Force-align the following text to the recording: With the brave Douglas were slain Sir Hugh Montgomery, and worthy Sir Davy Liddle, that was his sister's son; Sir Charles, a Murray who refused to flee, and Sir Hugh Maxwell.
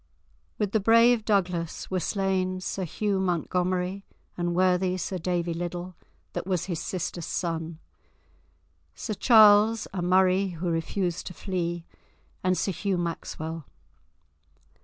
With 0.57 0.71
the 0.71 0.79
brave 0.79 1.25
Douglas 1.25 1.91
were 1.91 1.99
slain 1.99 2.59
Sir 2.59 2.85
Hugh 2.85 3.19
Montgomery, 3.19 4.03
and 4.35 4.55
worthy 4.55 4.97
Sir 4.97 5.19
Davy 5.19 5.53
Liddle, 5.53 5.95
that 6.33 6.47
was 6.47 6.65
his 6.65 6.79
sister's 6.79 7.27
son; 7.27 7.77
Sir 8.95 9.13
Charles, 9.13 9.87
a 9.93 10.01
Murray 10.01 10.47
who 10.57 10.71
refused 10.71 11.27
to 11.27 11.35
flee, 11.35 11.85
and 12.43 12.57
Sir 12.57 12.71
Hugh 12.71 12.97
Maxwell. 12.97 13.67